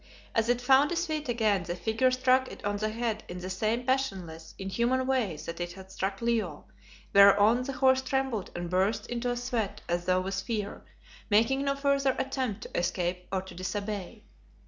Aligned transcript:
As 0.33 0.49
it 0.49 0.61
found 0.61 0.91
its 0.91 1.05
feet 1.05 1.29
again 1.29 1.61
the 1.61 1.75
figure 1.75 2.09
struck 2.09 2.47
it 2.51 2.65
on 2.65 2.77
the 2.77 2.89
head 2.89 3.23
in 3.27 3.37
the 3.37 3.51
same 3.51 3.85
passionless, 3.85 4.55
inhuman 4.57 5.05
way 5.05 5.37
that 5.45 5.59
it 5.59 5.73
had 5.73 5.91
struck 5.91 6.23
Leo, 6.23 6.65
whereon 7.13 7.61
the 7.61 7.73
horse 7.73 8.01
trembled 8.01 8.49
and 8.55 8.67
burst 8.67 9.05
into 9.05 9.29
a 9.29 9.37
sweat 9.37 9.81
as 9.87 10.05
though 10.05 10.21
with 10.21 10.41
fear, 10.41 10.81
making 11.29 11.63
no 11.63 11.75
further 11.75 12.15
attempt 12.17 12.63
to 12.63 12.75
escape 12.75 13.27
or 13.31 13.43
to 13.43 13.53
disobey. 13.53 14.23